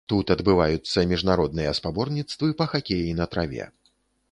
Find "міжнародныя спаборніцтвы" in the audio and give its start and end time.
1.11-2.51